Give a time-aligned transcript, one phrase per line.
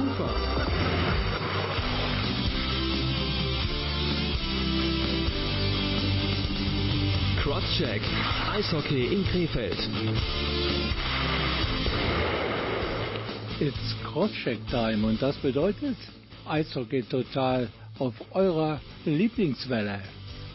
[0.00, 0.32] Vancouver.
[7.42, 8.00] Crosscheck,
[8.48, 9.76] Eishockey in Krefeld.
[13.60, 15.96] It's Crosscheck Time und das bedeutet
[16.48, 20.00] Eishockey total auf eurer Lieblingswelle.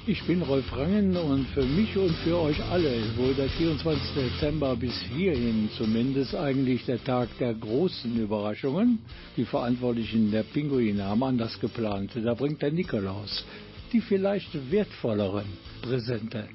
[0.08, 4.14] Ich bin Rolf Rangen und für mich und für euch alle ist wohl der 24.
[4.14, 9.00] Dezember bis hierhin zumindest eigentlich der Tag der großen Überraschungen.
[9.36, 12.12] Die Verantwortlichen der Pinguine haben anders geplant.
[12.24, 13.44] Da bringt der Nikolaus
[13.92, 15.46] die vielleicht wertvolleren
[15.82, 16.50] Präsente.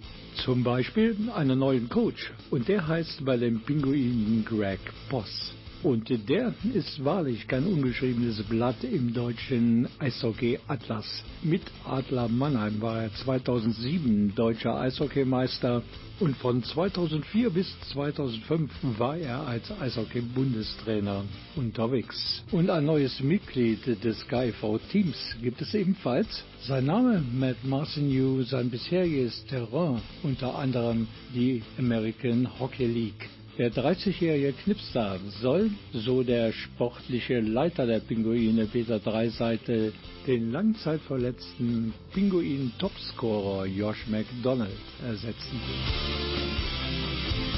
[0.44, 5.52] Zum Beispiel einen neuen Coach und der heißt bei den Pinguinen Greg Boss.
[5.83, 11.25] Und der ist wahrlich kein ungeschriebenes Blatt im deutschen Eishockey-Atlas.
[11.43, 15.83] Mit Adler Mannheim war er 2007 deutscher Eishockeymeister
[16.20, 21.25] und von 2004 bis 2005 war er als Eishockey-Bundestrainer
[21.56, 22.44] unterwegs.
[22.53, 26.44] Und ein neues Mitglied des KIV-Teams gibt es ebenfalls.
[26.61, 33.39] Sein Name Matt Marcineau, sein bisheriges Terrain unter anderem die American Hockey League.
[33.61, 39.92] Der 30-jährige Knipster soll, so der sportliche Leiter der Pinguine Peter Dreiseite,
[40.27, 44.70] den langzeitverletzten Pinguin-Topscorer Josh McDonald
[45.06, 45.61] ersetzen.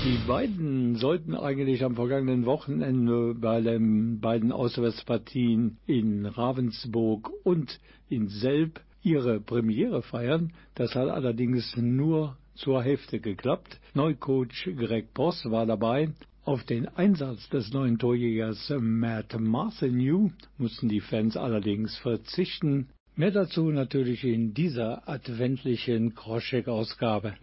[0.04, 8.26] Die beiden sollten eigentlich am vergangenen Wochenende bei den beiden Auswärtspartien in Ravensburg und in
[8.26, 10.52] Selb ihre Premiere feiern.
[10.74, 13.80] Das hat allerdings nur zur Hälfte geklappt.
[13.94, 16.10] Neucoach Greg Boss war dabei.
[16.44, 22.88] Auf den Einsatz des neuen Torjägers Matt Marcineau mussten die Fans allerdings verzichten.
[23.14, 27.34] Mehr dazu natürlich in dieser adventlichen Kroschek-Ausgabe.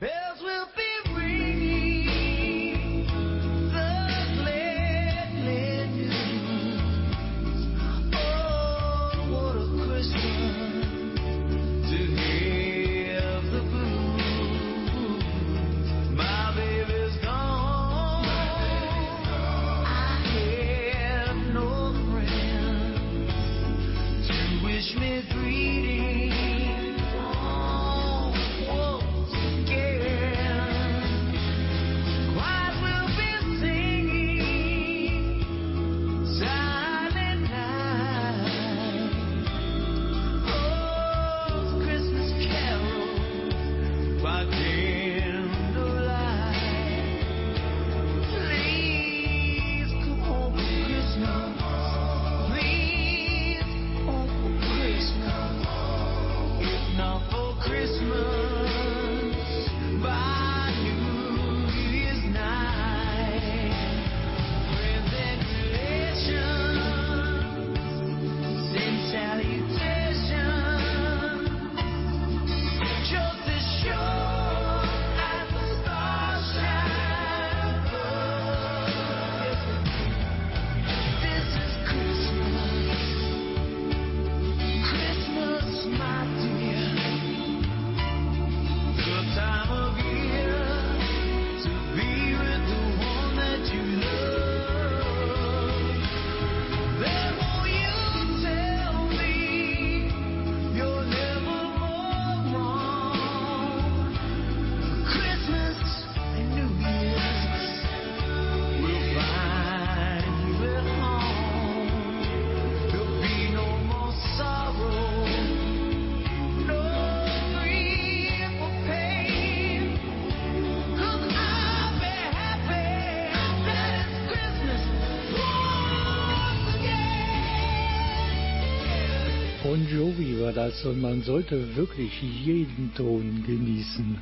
[130.49, 134.17] War das und man sollte wirklich jeden Ton genießen.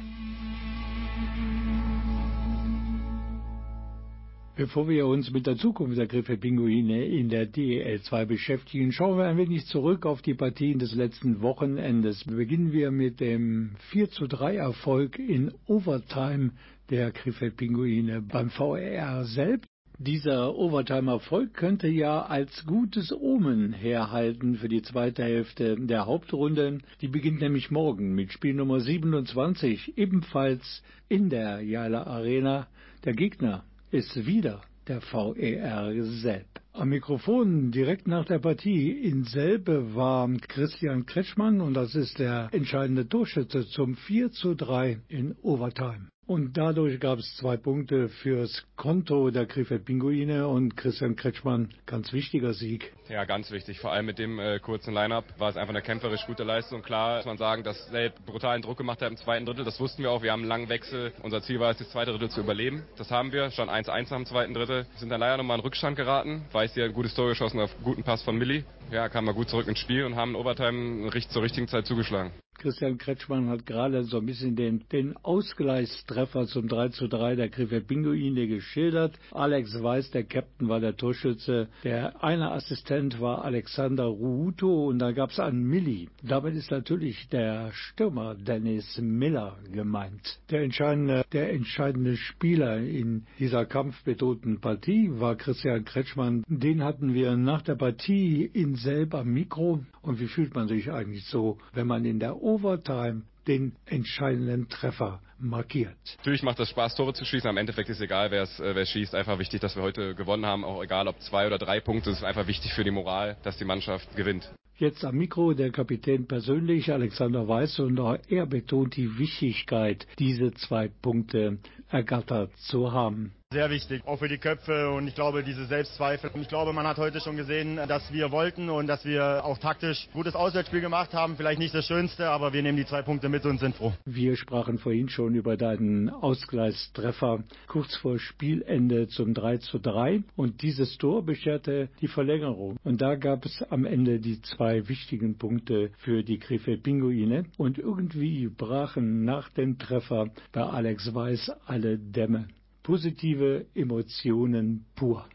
[4.58, 9.24] Bevor wir uns mit der Zukunft der Griffel-Pinguine in der DEL 2 beschäftigen, schauen wir
[9.24, 12.26] ein wenig zurück auf die Partien des letzten Wochenendes.
[12.26, 16.52] Beginnen wir mit dem 4 zu 3 Erfolg in Overtime
[16.90, 19.77] der Griffel-Pinguine beim VRR selbst.
[20.00, 26.78] Dieser Overtime-Erfolg könnte ja als gutes Omen herhalten für die zweite Hälfte der Hauptrunde.
[27.02, 32.68] Die beginnt nämlich morgen mit Spiel Nummer 27, ebenfalls in der Jala Arena.
[33.06, 36.46] Der Gegner ist wieder der VER Selb.
[36.74, 42.50] Am Mikrofon direkt nach der Partie in Selbe war Christian Kretschmann und das ist der
[42.52, 46.10] entscheidende Torschütze zum 4 zu 3 in Overtime.
[46.28, 52.12] Und dadurch gab es zwei Punkte fürs Konto der Krefeld Pinguine und Christian Kretschmann, ganz
[52.12, 52.92] wichtiger Sieg.
[53.08, 53.80] Ja, ganz wichtig.
[53.80, 56.82] Vor allem mit dem äh, kurzen Line-Up war es einfach eine kämpferisch gute Leistung.
[56.82, 59.64] Klar muss man sagen, dass Selb brutalen Druck gemacht hat im zweiten Drittel.
[59.64, 60.22] Das wussten wir auch.
[60.22, 61.14] Wir haben einen langen Wechsel.
[61.24, 62.84] Unser Ziel war es, das zweite Drittel zu überleben.
[62.98, 63.50] Das haben wir.
[63.52, 64.86] Schon 1-1 am zweiten Drittel.
[64.92, 66.44] Wir sind dann leider nochmal in Rückstand geraten.
[66.52, 68.66] Weiß hier ein gutes Tor geschossen auf guten Pass von Milli.
[68.92, 72.34] Ja, kamen wir gut zurück ins Spiel und haben in Overtime zur richtigen Zeit zugeschlagen.
[72.58, 77.50] Christian Kretschmann hat gerade so ein bisschen den, den Ausgleichstreffer zum 3 zu 3 der
[77.50, 79.18] Krefeld Pinguine geschildert.
[79.32, 81.68] Alex Weiß, der Captain, war der Torschütze.
[81.84, 86.10] Der eine Assistent war Alexander Ruuto und da gab es einen Milli.
[86.24, 90.40] Damit ist natürlich der Stürmer Dennis Miller gemeint.
[90.50, 96.44] Der entscheidende, der entscheidende Spieler in dieser kampfbetonten Partie war Christian Kretschmann.
[96.48, 99.84] Den hatten wir nach der Partie in selber Mikro.
[100.02, 105.20] Und wie fühlt man sich eigentlich so, wenn man in der Overtime den entscheidenden Treffer
[105.38, 105.98] markiert.
[106.20, 107.50] Natürlich macht es Spaß, Tore zu schießen.
[107.50, 109.14] Am Endeffekt ist egal, wer es wer schießt.
[109.16, 110.64] Einfach wichtig, dass wir heute gewonnen haben.
[110.64, 112.10] Auch egal, ob zwei oder drei Punkte.
[112.10, 114.50] Es ist einfach wichtig für die Moral, dass die Mannschaft gewinnt.
[114.78, 118.00] Jetzt am Mikro der Kapitän persönlich, Alexander Weiß, und
[118.30, 121.58] er betont die Wichtigkeit, diese zwei Punkte
[121.90, 123.34] ergattert zu haben.
[123.54, 126.30] Sehr wichtig, auch für die Köpfe und ich glaube, diese Selbstzweifel.
[126.42, 130.10] Ich glaube, man hat heute schon gesehen, dass wir wollten und dass wir auch taktisch
[130.12, 131.38] gutes Auswärtsspiel gemacht haben.
[131.38, 133.94] Vielleicht nicht das Schönste, aber wir nehmen die zwei Punkte mit und sind froh.
[134.04, 140.62] Wir sprachen vorhin schon über deinen Ausgleichstreffer kurz vor Spielende zum 3 zu 3 und
[140.62, 142.76] dieses Tor bescherte die Verlängerung.
[142.84, 147.78] Und da gab es am Ende die zwei wichtigen Punkte für die Krefeld Pinguine und
[147.78, 152.50] irgendwie brachen nach dem Treffer bei Alex Weiß alle Dämme
[152.88, 155.26] positive Emotionen pur.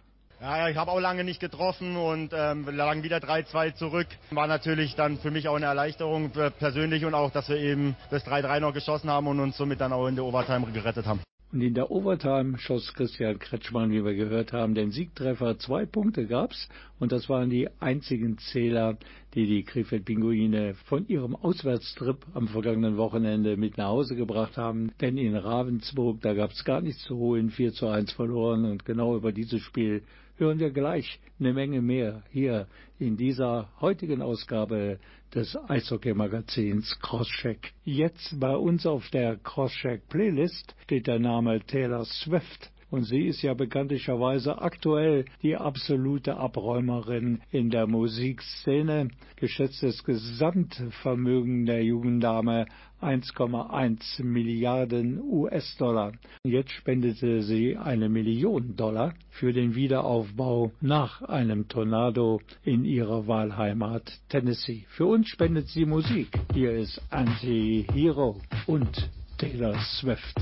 [0.40, 4.06] Ja, ich habe auch lange nicht getroffen und ähm, lagen wieder 3-2 zurück.
[4.30, 8.24] War natürlich dann für mich auch eine Erleichterung persönlich und auch, dass wir eben das
[8.26, 11.20] 3-3 noch geschossen haben und uns somit dann auch in der Overtime gerettet haben.
[11.52, 15.58] Und in der Overtime schoss Christian Kretschmann, wie wir gehört haben, den Siegtreffer.
[15.58, 16.66] Zwei Punkte gab's
[16.98, 18.96] und das waren die einzigen Zähler,
[19.34, 24.92] die die Krefeld Pinguine von ihrem Auswärtstrip am vergangenen Wochenende mit nach Hause gebracht haben.
[25.02, 29.14] Denn in Ravensburg, da gab's gar nichts zu holen, 4 zu 1 verloren und genau
[29.14, 30.04] über dieses Spiel
[30.36, 32.66] hören wir gleich eine Menge mehr hier
[32.98, 34.98] in dieser heutigen Ausgabe
[35.34, 37.72] des Eishockey-Magazins Crosscheck.
[37.84, 42.70] Jetzt bei uns auf der Crosscheck-Playlist steht der Name Taylor Swift.
[42.90, 49.08] Und sie ist ja bekanntlicherweise aktuell die absolute Abräumerin in der Musikszene.
[49.36, 52.66] Geschätztes Gesamtvermögen der jungen Dame
[53.02, 56.12] 1,1 Milliarden US-Dollar.
[56.44, 64.20] Jetzt spendete sie eine Million Dollar für den Wiederaufbau nach einem Tornado in ihrer Wahlheimat
[64.28, 64.86] Tennessee.
[64.88, 66.28] Für uns spendet sie Musik.
[66.54, 70.36] Hier ist Anti-Hero und Taylor Swift.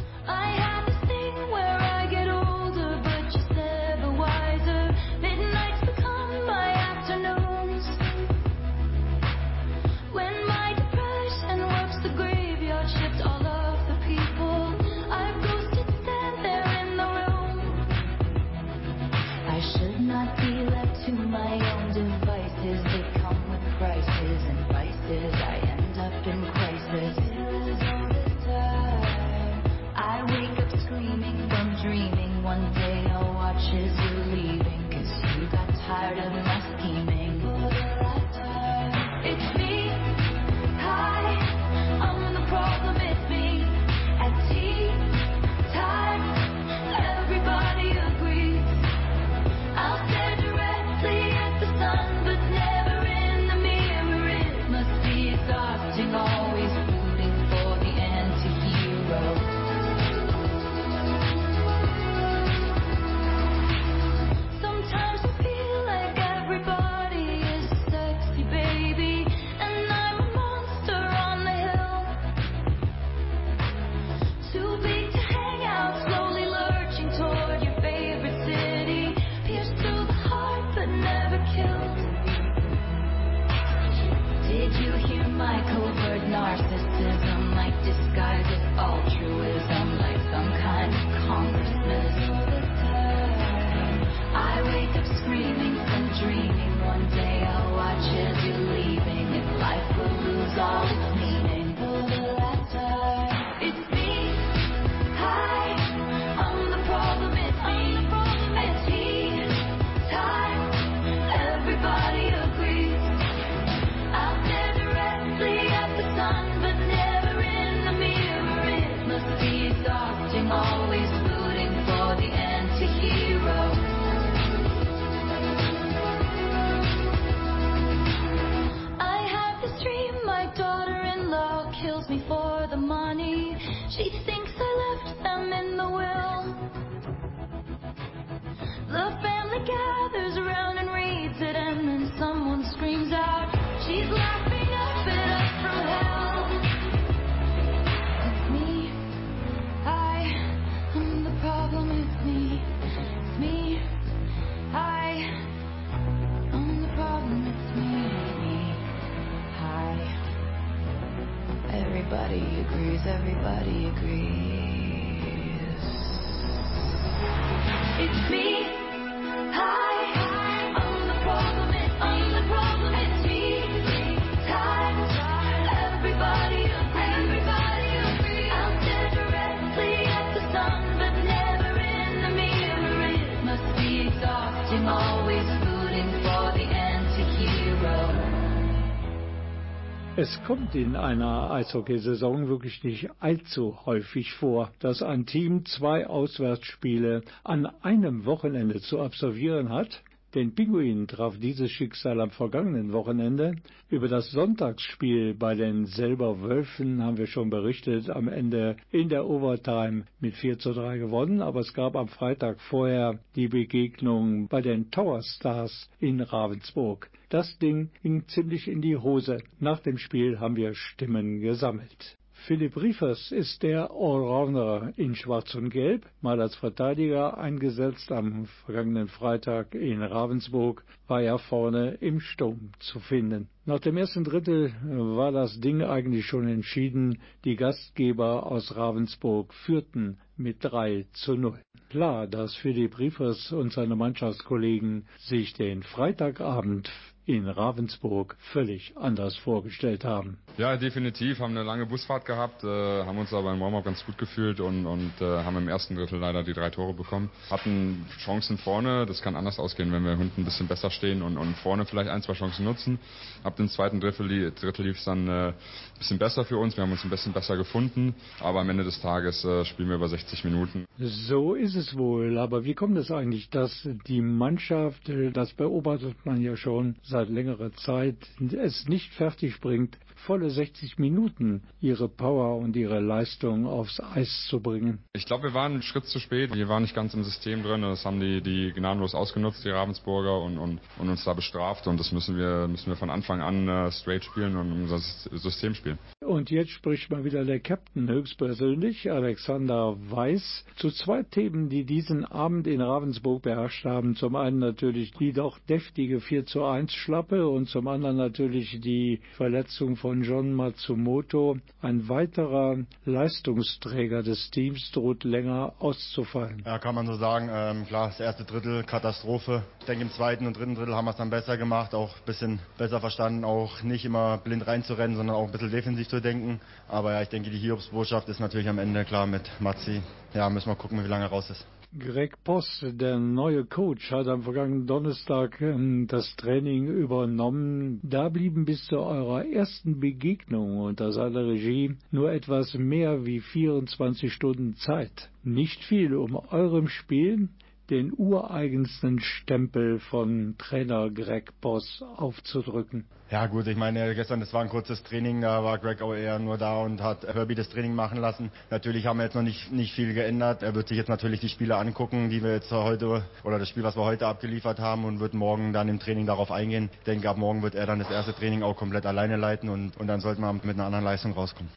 [190.33, 197.23] Es kommt in einer Eishockeysaison wirklich nicht allzu häufig vor, dass ein Team zwei Auswärtsspiele
[197.43, 200.05] an einem Wochenende zu absolvieren hat.
[200.37, 203.57] Den Pinguinen traf dieses Schicksal am vergangenen Wochenende.
[203.89, 208.09] Über das Sonntagsspiel bei den Selber Wölfen haben wir schon berichtet.
[208.09, 211.43] Am Ende in der Overtime mit 4 zu 3 gewonnen.
[211.43, 217.11] Aber es gab am Freitag vorher die Begegnung bei den Tower Stars in Ravensburg.
[217.31, 219.39] Das Ding ging ziemlich in die Hose.
[219.61, 222.19] Nach dem Spiel haben wir Stimmen gesammelt.
[222.33, 228.11] Philipp Riefers ist der Allrounder in Schwarz und Gelb, mal als Verteidiger eingesetzt.
[228.11, 233.49] Am vergangenen Freitag in Ravensburg war er vorne im Sturm zu finden.
[233.65, 237.21] Nach dem ersten Drittel war das Ding eigentlich schon entschieden.
[237.45, 241.61] Die Gastgeber aus Ravensburg führten mit 3 zu 0.
[241.91, 246.91] Klar, dass Philipp Riefers und seine Mannschaftskollegen sich den Freitagabend
[247.37, 250.39] in Ravensburg völlig anders vorgestellt haben.
[250.57, 251.39] Ja, definitiv.
[251.39, 254.87] Haben eine lange Busfahrt gehabt, äh, haben uns aber im Warm-up ganz gut gefühlt und,
[254.87, 257.31] und äh, haben im ersten Drittel leider die drei Tore bekommen.
[257.51, 261.39] Hatten Chancen vorne, das kann anders ausgehen, wenn wir hinten ein bisschen besser stehen und,
[261.39, 262.99] und vorne vielleicht ein, zwei Chancen nutzen.
[263.43, 265.55] Ab dem zweiten Drittel, Drittel lief es dann äh, ein
[265.99, 266.77] bisschen besser für uns.
[266.77, 269.97] Wir haben uns ein bisschen besser gefunden, aber am Ende des Tages äh, spielen wir
[269.97, 270.87] über 60 Minuten.
[270.99, 276.41] So ist es wohl, aber wie kommt es eigentlich, dass die Mannschaft, das beobachtet man
[276.41, 278.17] ja schon seit längerer Zeit,
[278.53, 284.61] es nicht fertig bringt, volle 60 Minuten ihre Power und ihre Leistung aufs Eis zu
[284.61, 284.99] bringen.
[285.15, 286.55] Ich glaube, wir waren einen Schritt zu spät.
[286.55, 287.83] Wir waren nicht ganz im System drin.
[287.83, 291.87] Das haben die, die gnadenlos ausgenutzt, die Ravensburger, und, und, und uns da bestraft.
[291.87, 295.75] Und das müssen wir, müssen wir von Anfang an äh, straight spielen und unser System
[295.75, 295.99] spielen.
[296.21, 302.25] Und jetzt spricht mal wieder der Captain höchstpersönlich, Alexander Weiß, zu zwei Themen, die diesen
[302.25, 304.17] Abend in Ravensburg beherrscht haben.
[304.17, 309.21] Zum einen natürlich die doch deftige 4 zu 1 Schlappe und zum anderen natürlich die
[309.37, 311.57] Verletzung von John Matsumoto.
[311.81, 316.63] Ein weiterer Leistungsträger des Teams droht länger auszufallen.
[316.67, 317.49] Ja, kann man so sagen.
[317.53, 319.63] Ähm, klar, das erste Drittel Katastrophe.
[319.81, 322.25] Ich denke, im zweiten und dritten Drittel haben wir es dann besser gemacht, auch ein
[322.27, 326.61] bisschen besser verstanden, auch nicht immer blind reinzurennen, sondern auch ein bisschen defensiv zu denken.
[326.89, 330.03] Aber ja, ich denke, die Hiobsbotschaft ist natürlich am Ende klar mit Matzi.
[330.35, 331.67] Ja, müssen wir gucken, wie lange er raus ist.
[331.99, 337.99] Greg Post, der neue Coach, hat am vergangenen Donnerstag ähm, das Training übernommen.
[338.05, 344.33] Da blieben bis zu eurer ersten Begegnung unter seiner Regie nur etwas mehr wie 24
[344.33, 345.31] Stunden Zeit.
[345.43, 347.49] Nicht viel, um eurem Spiel
[347.91, 353.07] den ureigensten Stempel von Trainer Greg Boss aufzudrücken.
[353.31, 356.39] Ja gut, ich meine, gestern, das war ein kurzes Training, da war Greg auch eher
[356.39, 358.51] nur da und hat Herbie das Training machen lassen.
[358.71, 360.63] Natürlich haben wir jetzt noch nicht, nicht viel geändert.
[360.63, 363.85] Er wird sich jetzt natürlich die Spiele angucken, die wir jetzt heute, oder das Spiel,
[363.85, 366.91] was wir heute abgeliefert haben und wird morgen dann im Training darauf eingehen.
[366.93, 369.97] Ich denke, ab morgen wird er dann das erste Training auch komplett alleine leiten und,
[369.97, 371.71] und dann sollten wir mit einer anderen Leistung rauskommen.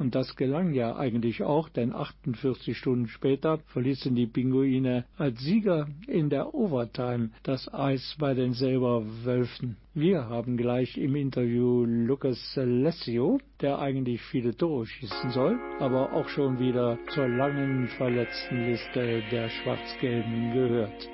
[0.00, 5.88] Und das gelang ja eigentlich auch, denn 48 Stunden später verließen die Pinguine als Sieger
[6.08, 9.76] in der Overtime das Eis bei den selber Wölfen.
[9.92, 16.30] Wir haben gleich im Interview Lucas Alessio, der eigentlich viele Tore schießen soll, aber auch
[16.30, 21.10] schon wieder zur langen Verletztenliste der Schwarz-Gelben gehört.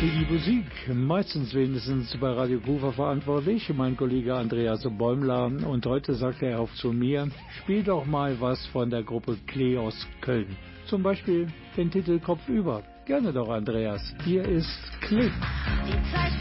[0.00, 0.64] Für die Musik,
[0.94, 5.44] meistens wenigstens bei Radio Kufa verantwortlich, mein Kollege Andreas Bäumler.
[5.44, 7.28] Und heute sagt er auch zu mir,
[7.58, 10.56] spiel doch mal was von der Gruppe Klee aus Köln.
[10.86, 12.82] Zum Beispiel den Titel Kopfüber.
[13.04, 14.00] Gerne doch, Andreas.
[14.24, 15.30] Hier ist Klee.
[15.86, 16.32] Die Zeit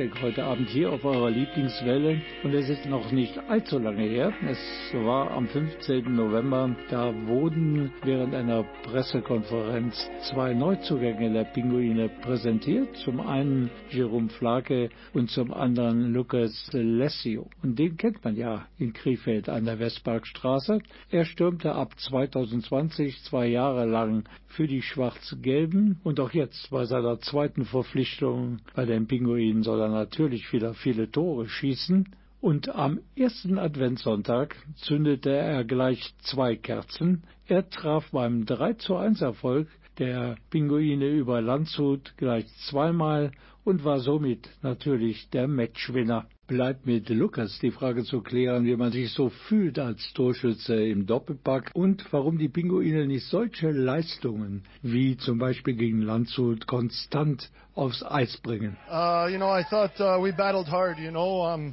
[0.00, 4.32] Crosscheck heute Abend hier auf eurer Lieblingswelle und es ist noch nicht allzu lange her.
[4.48, 4.58] Es
[4.94, 6.14] war am 15.
[6.14, 12.96] November, da wurden während einer Pressekonferenz zwei Neuzugänge der Pinguine präsentiert.
[12.96, 17.50] Zum einen Jerome Flake und zum anderen Lucas Lessio.
[17.62, 20.80] Und den kennt man ja in Krefeld an der Westparkstraße.
[21.10, 27.20] Er stürmte ab 2020 zwei Jahre lang für die Schwarz-Gelben und auch jetzt bei seiner
[27.20, 32.08] zweiten Verpflichtung bei den Pinguinen soll er natürlich wieder viele Tore schießen.
[32.40, 37.22] Und am ersten Adventssonntag zündete er gleich zwei Kerzen.
[37.46, 43.32] Er traf beim 3 zu 1 Erfolg der Pinguine über Landshut gleich zweimal
[43.64, 46.26] und war somit natürlich der Matchwinner.
[46.50, 51.06] Bleibt mit Lukas die Frage zu klären, wie man sich so fühlt als Torschütze im
[51.06, 58.02] Doppelpack und warum die Pinguine nicht solche Leistungen wie zum Beispiel gegen Landshut konstant aufs
[58.02, 58.76] Eis bringen.
[58.90, 61.46] Uh, you know, I thought uh, we battled hard, you know.
[61.46, 61.72] Um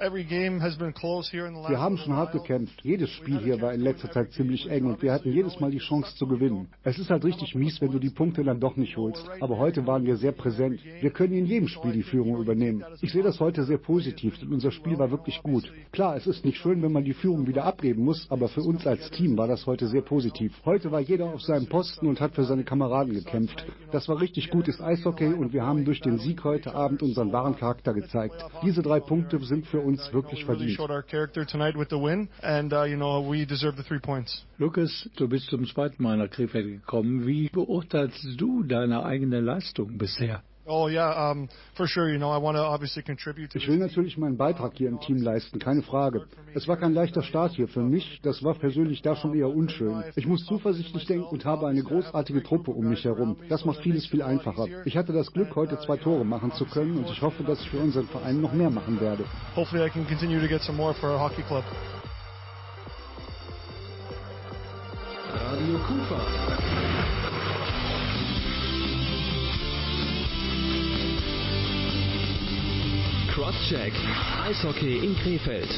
[0.00, 2.80] wir haben schon hart gekämpft.
[2.84, 5.78] Jedes Spiel hier war in letzter Zeit ziemlich eng und wir hatten jedes Mal die
[5.78, 6.68] Chance zu gewinnen.
[6.84, 9.28] Es ist halt richtig mies, wenn du die Punkte dann doch nicht holst.
[9.40, 10.78] Aber heute waren wir sehr präsent.
[11.00, 12.84] Wir können in jedem Spiel die Führung übernehmen.
[13.00, 15.64] Ich sehe das heute sehr positiv, denn unser Spiel war wirklich gut.
[15.90, 18.86] Klar, es ist nicht schön, wenn man die Führung wieder abgeben muss, aber für uns
[18.86, 20.52] als Team war das heute sehr positiv.
[20.64, 23.66] Heute war jeder auf seinem Posten und hat für seine Kameraden gekämpft.
[23.90, 27.56] Das war richtig gutes Eishockey und wir haben durch den Sieg heute Abend unseren wahren
[27.56, 28.36] Charakter gezeigt.
[28.62, 30.76] Diese drei Punkte sind für uns wirklich verdient.
[34.58, 37.26] Lukas, du bist zum zweiten Mal nach Krefeld gekommen.
[37.26, 40.42] Wie beurteilst du deine eigene Leistung bisher?
[40.70, 40.96] Oh, ich
[43.68, 46.26] will natürlich meinen Beitrag hier im Team leisten, keine Frage.
[46.54, 48.20] Es war kein leichter Start hier für mich.
[48.22, 50.04] Das war persönlich da schon eher unschön.
[50.14, 53.38] Ich muss zuversichtlich denken und habe eine großartige Truppe um mich herum.
[53.48, 54.66] Das macht vieles viel einfacher.
[54.84, 57.70] Ich hatte das Glück, heute zwei Tore machen zu können und ich hoffe, dass ich
[57.70, 59.24] für unseren Verein noch mehr machen werde.
[59.56, 61.64] Hopefully I can continue to get some more for our hockey club.
[65.34, 66.67] Radio Kufa.
[73.38, 73.92] Crosscheck.
[74.42, 75.68] Eishockey in Krefeld.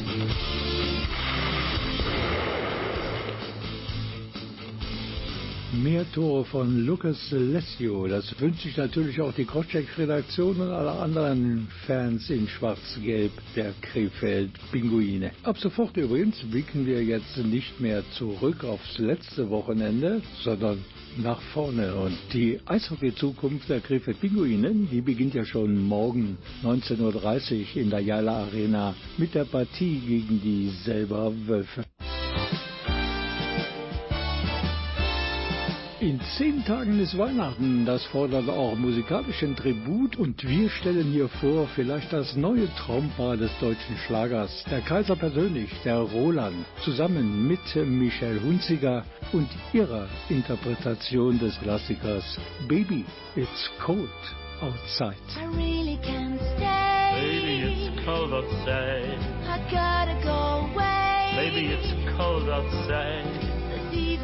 [5.75, 8.09] Mehr Tore von Lucas Alessio.
[8.09, 15.33] Das wünscht sich natürlich auch die Crosscheck-Redaktion und alle anderen Fans in Schwarz-Gelb der Krefeld-Pinguine.
[15.43, 20.83] Ab sofort übrigens blicken wir jetzt nicht mehr zurück aufs letzte Wochenende, sondern
[21.17, 21.95] nach vorne.
[21.95, 28.01] Und die Eishockey-Zukunft der Krefeld Pinguine, die beginnt ja schon morgen 19.30 Uhr in der
[28.01, 31.85] Jala Arena mit der Partie gegen die Selber Wölfe.
[36.01, 41.69] In zehn Tagen ist Weihnachten, das fordert auch musikalischen Tribut und wir stellen hier vor
[41.75, 48.41] vielleicht das neue Traumpaar des deutschen Schlagers, der Kaiser persönlich, der Roland, zusammen mit Michelle
[48.43, 53.05] Hunziger und ihrer Interpretation des Klassikers Baby,
[53.37, 54.09] It's Cold
[54.63, 55.17] Outside.
[55.37, 57.13] I really can't stay.
[57.21, 59.19] Baby, it's cold outside.
[59.45, 61.35] I gotta go away.
[61.37, 63.30] Baby, it's cold outside.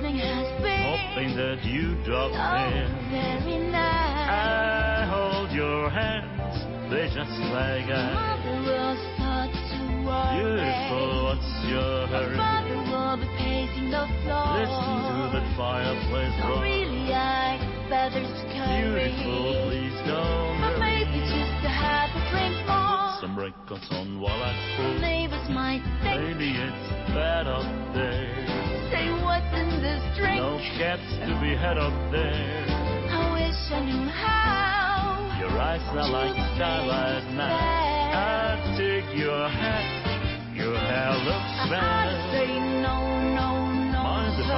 [0.07, 2.91] Evening has been Hoping that you drop so in.
[3.11, 4.31] very nice.
[4.31, 6.55] I hold your hands,
[6.91, 8.15] they just like I.
[8.15, 10.47] Mother will start to worry.
[10.47, 12.37] Beautiful, what's your hurry?
[12.39, 14.47] Father will be pacing the floor.
[14.63, 16.63] Listen to the fireplace So roar.
[16.63, 17.59] really I
[17.91, 19.11] better scurry.
[19.11, 21.03] Beautiful, please don't But hurry.
[21.03, 23.19] maybe just to have a drink more.
[23.19, 25.01] Some records on while I pull.
[25.03, 28.66] Neighbors might think, Baby, it's bad up there.
[28.91, 30.37] Say what's in this drink.
[30.39, 32.67] No cats to be had up there.
[33.11, 35.39] I wish I knew how.
[35.41, 37.51] Your eyes are like starlight now.
[37.51, 40.55] I take your hat.
[40.55, 42.09] Your hair looks I bad.
[42.11, 42.49] to say
[42.81, 42.97] no,
[43.37, 43.49] no,
[43.93, 44.49] no, Mind if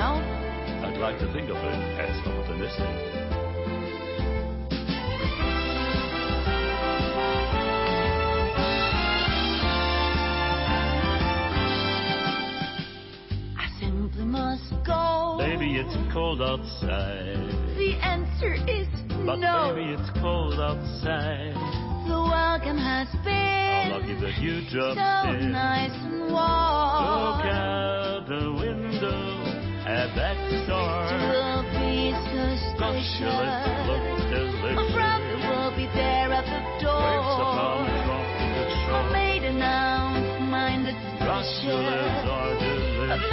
[0.00, 0.16] know.
[0.16, 2.88] I like to think of it as optimistic.
[13.58, 15.36] I simply must go.
[15.38, 17.36] Baby, it's cold outside.
[17.76, 18.88] The answer is
[19.26, 19.74] But no.
[19.74, 21.54] baby, it's cold outside.
[22.08, 25.92] The welcome has been lucky that you so nice
[33.00, 34.76] Gosh, you let look suspicious.
[34.76, 37.00] My brother will be there at the upon door.
[37.80, 39.08] the tropical My shore.
[39.16, 43.24] maiden aunt minded Gosh, you let are delicious.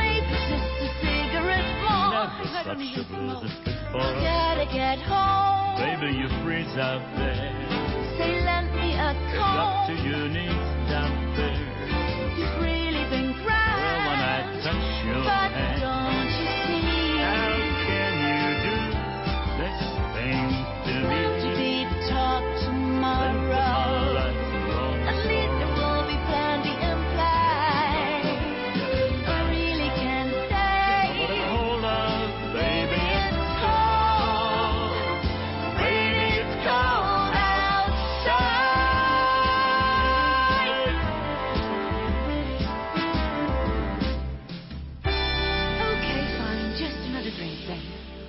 [0.47, 2.15] Just a cigarette more.
[2.15, 4.15] Never I don't such a blizzard before.
[4.23, 5.83] Gotta get home.
[5.83, 7.35] Baby, you freeze out there.
[8.15, 11.59] Say, lend me a It's up to your knees down there.
[12.39, 13.83] You've really been grand.
[13.83, 15.83] Well, when I touch your but hand,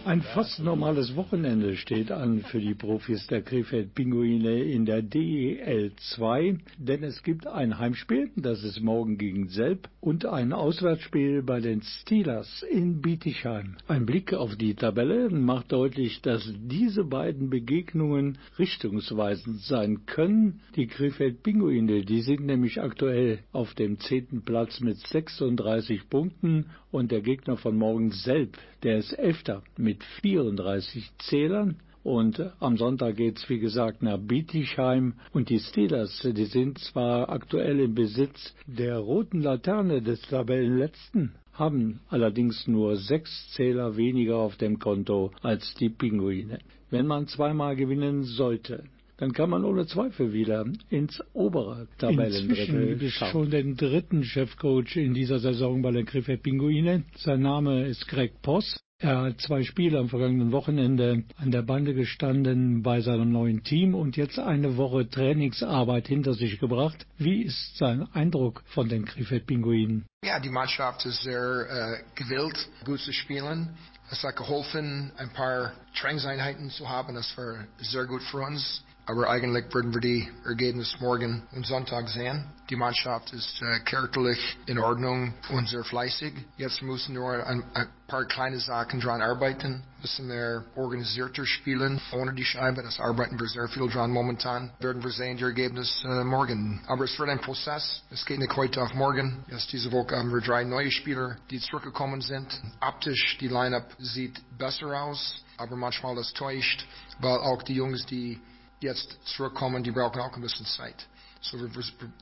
[0.08, 5.92] Ein fast normales Wochenende steht an für die Profis der Krefeld Pinguine in der DEL
[6.14, 11.60] 2, denn es gibt ein Heimspiel, das ist morgen gegen Selb, und ein Auswärtsspiel bei
[11.60, 13.76] den Steelers in Bietigheim.
[13.86, 20.60] Ein Blick auf die Tabelle macht deutlich, dass diese beiden Begegnungen richtungsweisend sein können.
[20.74, 27.12] Die Krefeld Pinguine, die sind nämlich aktuell auf dem zehnten Platz mit 36 Punkten und
[27.12, 31.76] der Gegner von morgen Selb, der ist Elfter mit 34 Zählern.
[32.04, 35.14] Und am Sonntag geht's wie gesagt, nach Bietigheim.
[35.32, 42.00] Und die Steelers, die sind zwar aktuell im Besitz der roten Laterne des Tabellenletzten, haben
[42.08, 46.60] allerdings nur sechs Zähler weniger auf dem Konto als die Pinguine.
[46.88, 48.84] Wenn man zweimal gewinnen sollte,
[49.18, 53.30] dann kann man ohne Zweifel wieder ins obere Inzwischen Tabellendrittel gibt es schauen.
[53.30, 57.04] schon den dritten Chefcoach in dieser Saison bei den Krefeld Pinguine.
[57.16, 58.78] Sein Name ist Greg Poss.
[59.00, 63.94] Er hat zwei Spiele am vergangenen Wochenende an der Bande gestanden bei seinem neuen Team
[63.94, 67.06] und jetzt eine Woche Trainingsarbeit hinter sich gebracht.
[67.16, 70.04] Wie ist sein Eindruck von den Krefeld Pinguinen?
[70.24, 73.68] Ja, die Mannschaft ist sehr äh, gewillt, gut zu spielen.
[74.10, 77.14] Es hat geholfen, ein paar Trainingseinheiten zu haben.
[77.14, 78.82] Das war sehr gut für uns.
[79.08, 82.44] Aber eigentlich würden wir die Ergebnisse morgen und Sonntag sehen.
[82.68, 86.34] Die Mannschaft ist äh, charakterlich in Ordnung und sehr fleißig.
[86.58, 89.82] Jetzt müssen wir ein, ein paar kleine Sachen dran arbeiten.
[90.02, 92.82] Bisschen mehr organisierter spielen ohne die Scheibe.
[92.82, 94.72] Das arbeiten wir sehr viel dran momentan.
[94.78, 96.82] Werden wir sehen die Ergebnisse äh, morgen.
[96.86, 98.02] Aber es wird ein Prozess.
[98.10, 99.42] Es geht nicht heute auf morgen.
[99.50, 102.60] Jetzt diese Woche haben wir drei neue Spieler, die zurückgekommen sind.
[102.82, 106.86] Optisch, die Lineup sieht besser aus, aber manchmal das täuscht,
[107.20, 108.38] weil auch die Jungs, die
[108.80, 111.06] jetzt zurückkommen, die brauchen auch ein bisschen Zeit.
[111.40, 111.68] So wir,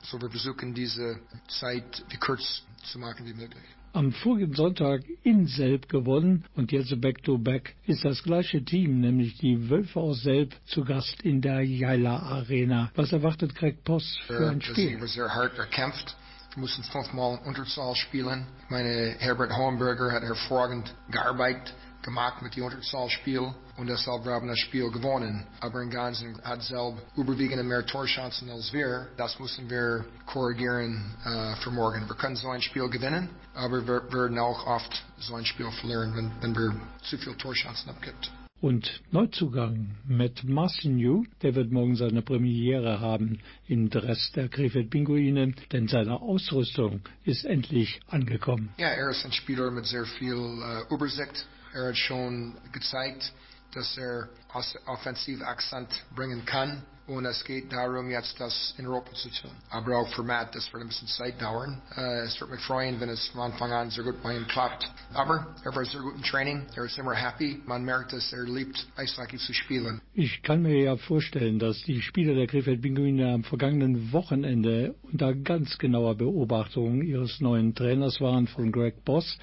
[0.02, 3.64] so wir versuchen diese Zeit wie kurz zu machen wie möglich.
[3.92, 9.70] Am vorigen Sonntag in Selb gewonnen und jetzt Back-to-Back ist das gleiche Team, nämlich die
[9.70, 12.90] Wölfe aus Selb, zu Gast in der Jaila Arena.
[12.94, 15.00] Was erwartet Greg Poss für ein Das Spiel?
[15.00, 16.14] war sehr hart erkämpft.
[16.52, 18.46] Wir mussten fünfmal Unterzahl spielen.
[18.68, 21.74] Meine Herbert Hohenberger hat hervorragend gearbeitet,
[22.06, 25.46] gemacht mit dem Unterzahlspiel und deshalb wir haben das Spiel gewonnen.
[25.60, 29.08] Aber im Ganzen hat Selb überwiegend mehr Torchancen als wir.
[29.18, 32.08] Das müssen wir korrigieren äh, für morgen.
[32.08, 36.16] Wir können so ein Spiel gewinnen, aber wir werden auch oft so ein Spiel verlieren,
[36.16, 38.30] wenn, wenn wir zu viel Torchancen abgibt.
[38.60, 45.52] Und Neuzugang Matt Massignou, der wird morgen seine Premiere haben im Dress der Krefeld Pinguine,
[45.72, 48.70] denn seine Ausrüstung ist endlich angekommen.
[48.78, 51.46] Ja, er ist ein Spieler mit sehr viel äh, Übersicht.
[51.76, 53.32] Er hat schon gezeigt,
[53.74, 56.82] dass er Os- Offensivakzent bringen kann.
[57.06, 59.52] Und es geht darum, jetzt das in Europa zu tun.
[59.70, 61.80] Aber auch für Matt, das wird ein bisschen Zeit dauern.
[61.96, 64.90] Äh, es wird mich freuen, wenn es von Anfang an sehr gut bei ihm klappt.
[65.14, 66.66] Aber er war sehr gut im Training.
[66.74, 67.60] Er ist immer happy.
[67.64, 70.00] Man merkt, dass er liebt, Eishockey zu spielen.
[70.14, 75.32] Ich kann mir ja vorstellen, dass die Spieler der Krefeld Pinguine am vergangenen Wochenende unter
[75.34, 79.38] ganz genauer Beobachtung ihres neuen Trainers waren von Greg Boss.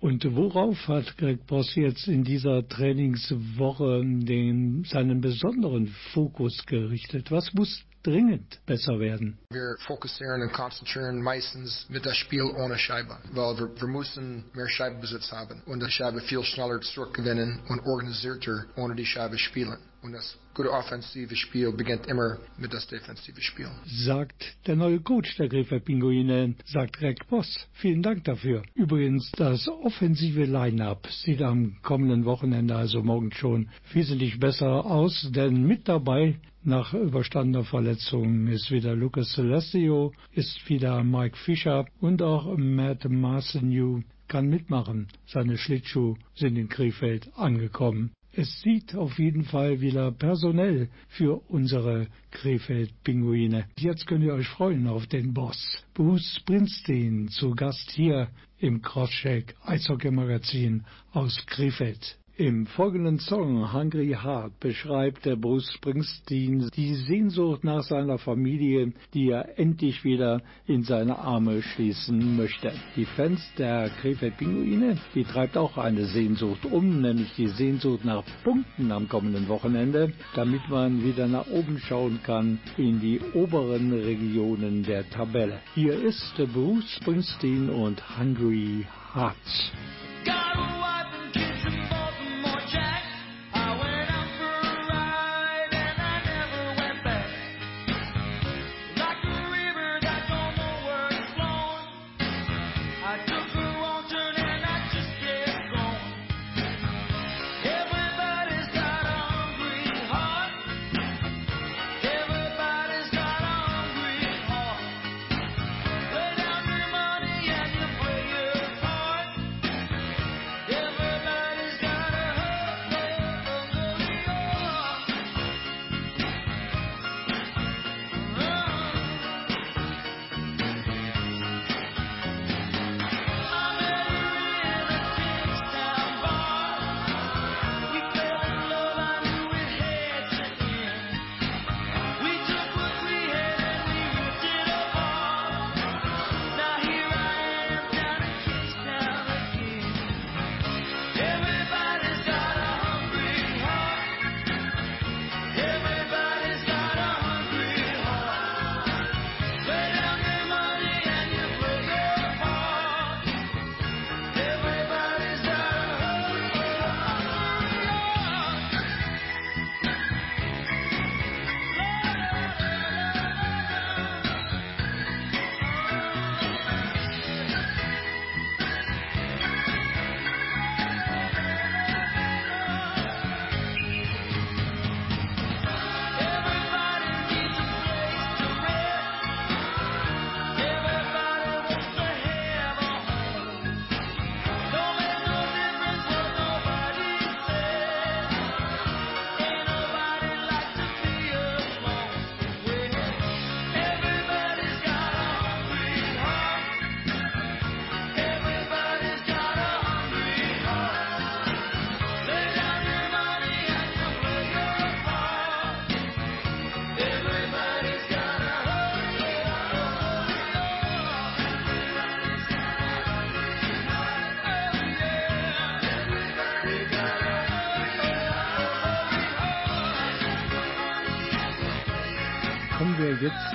[0.00, 7.30] Und worauf hat Greg Boss jetzt in dieser Trainingswoche den, seinen besonderen Fokus gerichtet?
[7.30, 9.36] Was muss dringend besser werden.
[9.50, 14.68] Wir fokussieren und konzentrieren meistens mit das Spiel ohne Scheibe, weil wir, wir müssen mehr
[14.68, 19.78] Scheibenbesitz haben und die Scheibe viel schneller zurückgewinnen und organisierter ohne die Scheibe spielen.
[20.02, 23.68] Und das gute offensive Spiel beginnt immer mit das defensive Spiel.
[23.84, 27.68] Sagt der neue Coach der Griffer Pinguine, sagt Greg Boss.
[27.74, 28.62] Vielen Dank dafür.
[28.74, 35.66] Übrigens, das offensive Line-Up sieht am kommenden Wochenende, also morgen schon, wesentlich besser aus, denn
[35.66, 42.56] mit dabei nach überstandener Verletzung ist wieder Lucas Celestio, ist wieder Mike Fischer und auch
[42.56, 45.08] Matt Marcenew kann mitmachen.
[45.26, 48.15] Seine Schlittschuhe sind in Krefeld angekommen.
[48.38, 53.64] Es sieht auf jeden Fall wieder personell für unsere Krefeld-Pinguine.
[53.78, 55.82] Jetzt könnt ihr euch freuen auf den Boss.
[55.94, 62.18] Bruce Springsteen zu Gast hier im Crosscheck Eishockey-Magazin aus Krefeld.
[62.38, 69.30] Im folgenden Song Hungry Heart beschreibt der Bruce Springsteen die Sehnsucht nach seiner Familie, die
[69.30, 72.74] er endlich wieder in seine Arme schließen möchte.
[72.94, 78.22] Die Fans der Krefeld Pinguine, die treibt auch eine Sehnsucht um, nämlich die Sehnsucht nach
[78.44, 84.82] Punkten am kommenden Wochenende, damit man wieder nach oben schauen kann in die oberen Regionen
[84.82, 85.60] der Tabelle.
[85.74, 89.72] Hier ist Bruce Springsteen und Hungry Hearts.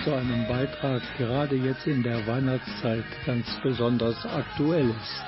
[0.03, 5.23] Zu einem Beitrag, gerade jetzt in der Weihnachtszeit ganz besonders aktuell ist.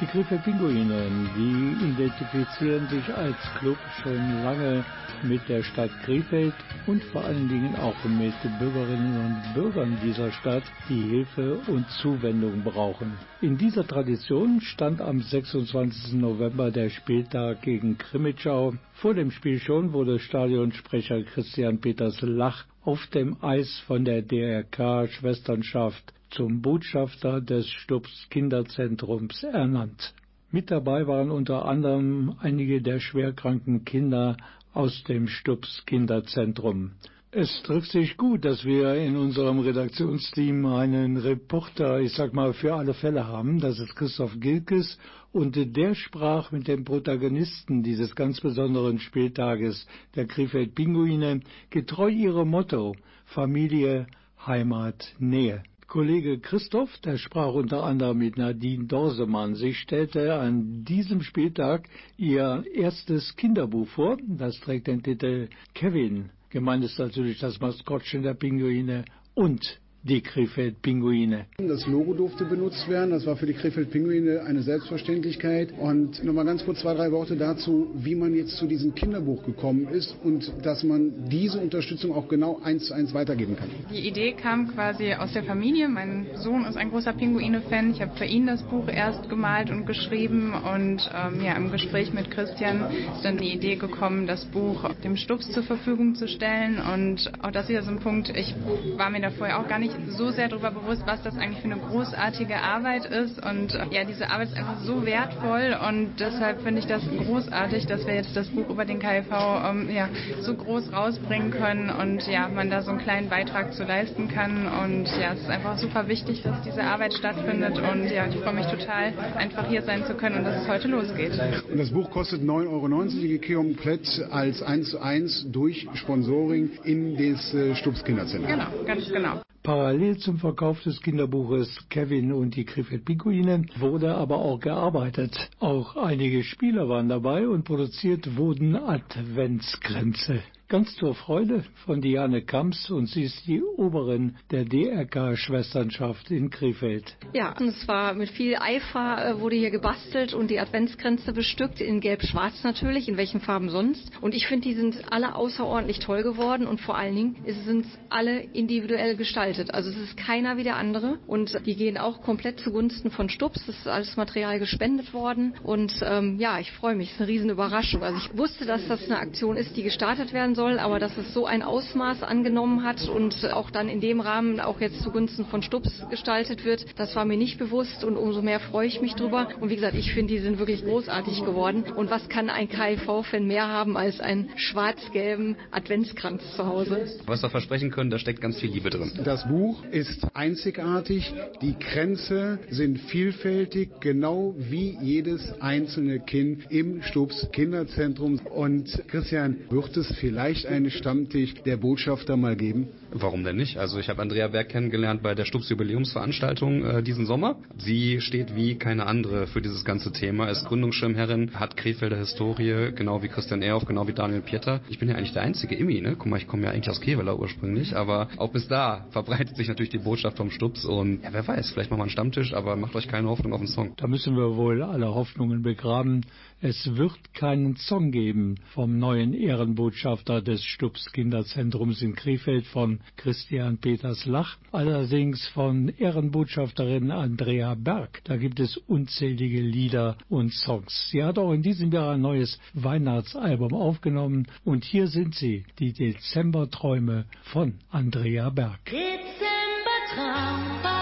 [0.00, 4.84] Die Krefeld Pinguine, die identifizieren sich als Club schon lange
[5.22, 6.54] mit der Stadt Krefeld
[6.86, 12.62] und vor allen Dingen auch mit Bürgerinnen und Bürgern dieser Stadt, die Hilfe und Zuwendung
[12.62, 13.12] brauchen.
[13.40, 16.14] In dieser Tradition stand am 26.
[16.14, 18.74] November der Spieltag gegen Krimitschau.
[18.94, 25.08] Vor dem Spiel schon wurde Stadionsprecher Christian Peters Lach auf dem Eis von der DRK
[25.08, 30.14] Schwesternschaft zum Botschafter des Stubbs Kinderzentrums ernannt.
[30.50, 34.36] Mit dabei waren unter anderem einige der schwerkranken Kinder
[34.72, 36.92] aus dem Stubbs Kinderzentrum.
[37.34, 42.74] Es trifft sich gut, dass wir in unserem Redaktionsteam einen Reporter, ich sag mal, für
[42.74, 43.58] alle Fälle haben.
[43.58, 44.98] Das ist Christoph Gilkes
[45.32, 52.50] und der sprach mit dem Protagonisten dieses ganz besonderen Spieltages, der Krefeld Pinguine, getreu ihrem
[52.50, 54.08] Motto Familie,
[54.46, 55.62] Heimat, Nähe.
[55.92, 59.56] Kollege Christoph, der sprach unter anderem mit Nadine Dorsemann.
[59.56, 64.16] Sie stellte an diesem Spieltag ihr erstes Kinderbuch vor.
[64.26, 66.30] Das trägt den Titel Kevin.
[66.48, 71.46] Gemeint ist natürlich das Maskottchen der Pinguine und die Krefeld-Pinguine.
[71.58, 73.10] Das Logo durfte benutzt werden.
[73.10, 75.72] Das war für die Krefeld-Pinguine eine Selbstverständlichkeit.
[75.78, 79.86] Und nochmal ganz kurz zwei, drei Worte dazu, wie man jetzt zu diesem Kinderbuch gekommen
[79.88, 83.68] ist und dass man diese Unterstützung auch genau eins zu eins weitergeben kann.
[83.92, 85.88] Die Idee kam quasi aus der Familie.
[85.88, 87.92] Mein Sohn ist ein großer Pinguine-Fan.
[87.92, 90.52] Ich habe für ihn das Buch erst gemalt und geschrieben.
[90.52, 95.16] Und ähm, ja, im Gespräch mit Christian ist dann die Idee gekommen, das Buch dem
[95.16, 96.80] Stups zur Verfügung zu stellen.
[96.92, 98.52] Und auch das ist ja so ein Punkt, ich
[98.96, 101.70] war mir da vorher auch gar nicht so sehr darüber bewusst, was das eigentlich für
[101.70, 103.44] eine großartige Arbeit ist.
[103.44, 107.86] Und äh, ja, diese Arbeit ist einfach so wertvoll und deshalb finde ich das großartig,
[107.86, 110.08] dass wir jetzt das Buch über den KIV ähm, ja,
[110.40, 114.66] so groß rausbringen können und ja, man da so einen kleinen Beitrag zu leisten kann.
[114.66, 118.54] Und ja, es ist einfach super wichtig, dass diese Arbeit stattfindet und ja, ich freue
[118.54, 121.32] mich total, einfach hier sein zu können und dass es heute losgeht.
[121.70, 126.70] Und das Buch kostet 9,90 Euro, die geht komplett als 1 zu 1 durch Sponsoring
[126.84, 128.50] in das äh, Stubbs Kinderzentrum.
[128.50, 129.42] Genau, ganz genau.
[129.62, 135.38] Parallel zum Verkauf des Kinderbuches Kevin und die Krefeld-Pinguine wurde aber auch gearbeitet.
[135.60, 140.42] Auch einige Spieler waren dabei und produziert wurden Adventskränze.
[140.68, 147.14] Ganz zur Freude von Diane Kamps und sie ist die Oberin der DRK-Schwesternschaft in Krefeld.
[147.34, 151.82] Ja, und es war mit viel Eifer äh, wurde hier gebastelt und die Adventskränze bestückt,
[151.82, 154.10] in gelb-schwarz natürlich, in welchen Farben sonst.
[154.22, 158.40] Und ich finde, die sind alle außerordentlich toll geworden und vor allen Dingen sind alle
[158.40, 159.74] individuell gestaltet.
[159.74, 163.66] Also es ist keiner wie der andere und die gehen auch komplett zugunsten von Stups.
[163.66, 167.08] Das ist alles Material gespendet worden und ähm, ja, ich freue mich.
[167.08, 168.02] Es ist eine riesen Überraschung.
[168.02, 171.32] Also ich wusste, dass das eine Aktion ist, die gestartet werden soll, aber dass es
[171.34, 175.62] so ein Ausmaß angenommen hat und auch dann in dem Rahmen auch jetzt zugunsten von
[175.62, 179.48] Stups gestaltet wird, das war mir nicht bewusst und umso mehr freue ich mich drüber.
[179.60, 181.84] Und wie gesagt, ich finde, die sind wirklich großartig geworden.
[181.96, 187.06] Und was kann ein KIV-Fan mehr haben als einen schwarz-gelben Adventskranz zu Hause?
[187.26, 189.12] Was wir versprechen können, da steckt ganz viel Liebe drin.
[189.24, 191.32] Das Buch ist einzigartig.
[191.60, 198.40] Die Kränze sind vielfältig, genau wie jedes einzelne Kind im Stubbs Kinderzentrum.
[198.50, 202.88] Und Christian, wird es vielleicht einen Stammtisch der Botschafter mal geben?
[203.14, 203.76] Warum denn nicht?
[203.76, 207.56] Also ich habe Andrea Berg kennengelernt bei der Stubbs Jubiläumsveranstaltung äh, diesen Sommer.
[207.76, 213.22] Sie steht wie keine andere für dieses ganze Thema, ist Gründungsschirmherrin, hat Krefelder Historie, genau
[213.22, 214.80] wie Christian Ehrhoff, genau wie Daniel Pieter.
[214.88, 216.16] Ich bin ja eigentlich der einzige Immi, ne?
[216.18, 219.68] Guck mal, ich komme ja eigentlich aus Keveler ursprünglich, aber auch bis da verbreitet sich
[219.68, 222.76] natürlich die Botschaft vom Stubbs und ja, wer weiß, vielleicht machen wir einen Stammtisch, aber
[222.76, 223.94] macht euch keine Hoffnung auf den Song.
[223.96, 226.22] Da müssen wir wohl alle Hoffnungen begraben.
[226.60, 233.78] Es wird keinen Song geben vom neuen Ehrenbotschafter des Stubbs Kinderzentrums in Krefeld von Christian
[233.78, 238.20] Peters Lach, allerdings von Ehrenbotschafterin Andrea Berg.
[238.24, 241.08] Da gibt es unzählige Lieder und Songs.
[241.10, 245.92] Sie hat auch in diesem Jahr ein neues Weihnachtsalbum aufgenommen und hier sind sie, die
[245.92, 248.84] Dezemberträume von Andrea Berg.
[248.84, 251.01] Dezembertraum,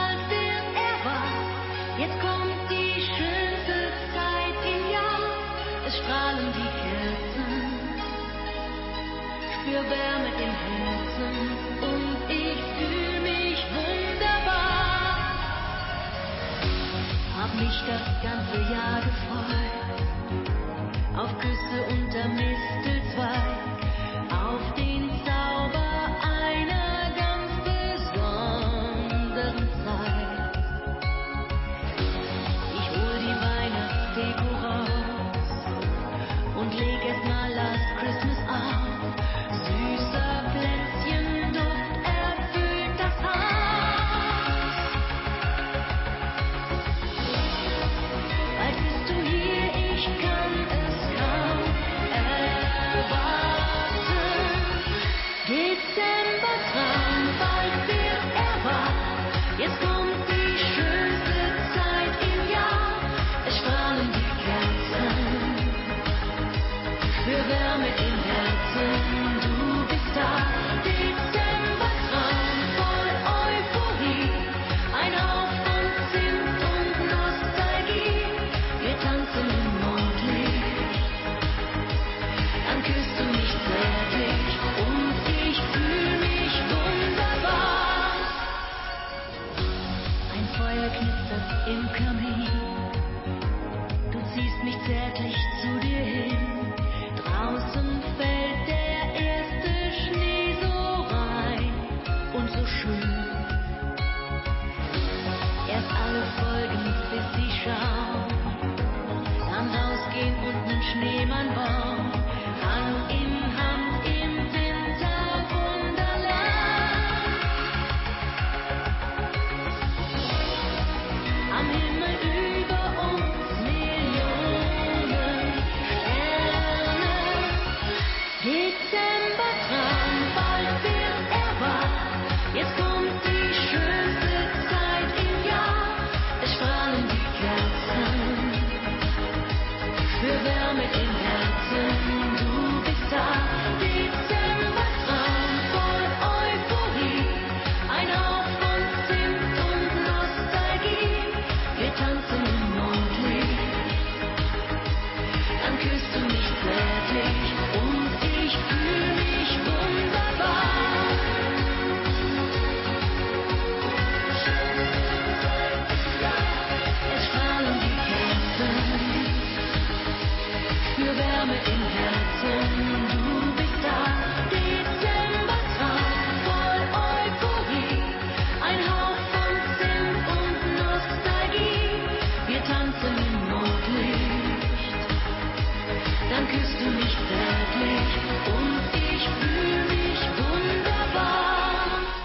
[17.87, 19.60] Hab mich das